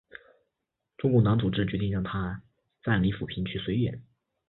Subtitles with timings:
[0.97, 2.41] 中共党组织决定让他
[2.81, 4.01] 暂离阜平去绥远。